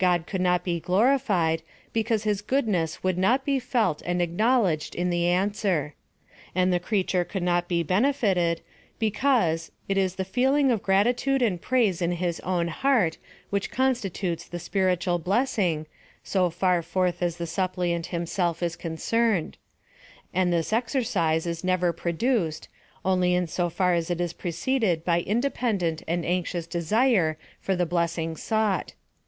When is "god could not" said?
0.00-0.64